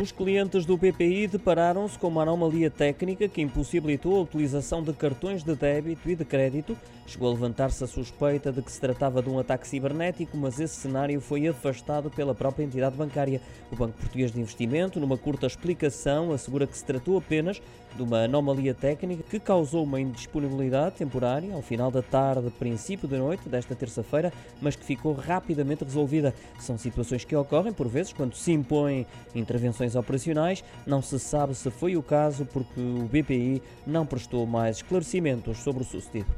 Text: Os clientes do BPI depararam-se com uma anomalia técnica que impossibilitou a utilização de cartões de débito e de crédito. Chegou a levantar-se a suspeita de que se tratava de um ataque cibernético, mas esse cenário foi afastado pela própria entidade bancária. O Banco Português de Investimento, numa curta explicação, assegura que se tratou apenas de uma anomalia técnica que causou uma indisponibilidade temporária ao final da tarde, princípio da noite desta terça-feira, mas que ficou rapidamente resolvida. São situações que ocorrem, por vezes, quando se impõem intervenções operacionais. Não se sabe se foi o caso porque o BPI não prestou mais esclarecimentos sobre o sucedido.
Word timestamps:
Os 0.00 0.10
clientes 0.10 0.66
do 0.66 0.76
BPI 0.76 1.28
depararam-se 1.28 1.96
com 1.96 2.08
uma 2.08 2.22
anomalia 2.22 2.68
técnica 2.68 3.28
que 3.28 3.40
impossibilitou 3.40 4.16
a 4.16 4.22
utilização 4.22 4.82
de 4.82 4.92
cartões 4.92 5.44
de 5.44 5.54
débito 5.54 6.10
e 6.10 6.16
de 6.16 6.24
crédito. 6.24 6.76
Chegou 7.06 7.28
a 7.28 7.32
levantar-se 7.32 7.84
a 7.84 7.86
suspeita 7.86 8.50
de 8.50 8.60
que 8.60 8.72
se 8.72 8.80
tratava 8.80 9.22
de 9.22 9.28
um 9.30 9.38
ataque 9.38 9.68
cibernético, 9.68 10.36
mas 10.36 10.58
esse 10.58 10.74
cenário 10.74 11.20
foi 11.20 11.46
afastado 11.46 12.10
pela 12.10 12.34
própria 12.34 12.64
entidade 12.64 12.96
bancária. 12.96 13.40
O 13.70 13.76
Banco 13.76 13.96
Português 13.96 14.32
de 14.32 14.40
Investimento, 14.40 14.98
numa 14.98 15.16
curta 15.16 15.46
explicação, 15.46 16.32
assegura 16.32 16.66
que 16.66 16.76
se 16.76 16.84
tratou 16.84 17.16
apenas 17.16 17.62
de 17.94 18.02
uma 18.02 18.24
anomalia 18.24 18.74
técnica 18.74 19.22
que 19.22 19.38
causou 19.38 19.84
uma 19.84 20.00
indisponibilidade 20.00 20.96
temporária 20.96 21.54
ao 21.54 21.62
final 21.62 21.90
da 21.90 22.02
tarde, 22.02 22.50
princípio 22.58 23.06
da 23.06 23.18
noite 23.18 23.48
desta 23.48 23.74
terça-feira, 23.76 24.32
mas 24.60 24.74
que 24.74 24.84
ficou 24.84 25.12
rapidamente 25.12 25.84
resolvida. 25.84 26.34
São 26.58 26.76
situações 26.76 27.24
que 27.24 27.36
ocorrem, 27.36 27.72
por 27.72 27.86
vezes, 27.86 28.12
quando 28.12 28.34
se 28.34 28.50
impõem 28.50 29.06
intervenções 29.34 29.83
operacionais. 29.94 30.64
Não 30.86 31.02
se 31.02 31.18
sabe 31.18 31.54
se 31.54 31.70
foi 31.70 31.96
o 31.96 32.02
caso 32.02 32.46
porque 32.46 32.80
o 32.80 33.06
BPI 33.06 33.62
não 33.86 34.06
prestou 34.06 34.46
mais 34.46 34.76
esclarecimentos 34.76 35.58
sobre 35.58 35.82
o 35.82 35.86
sucedido. 35.86 36.32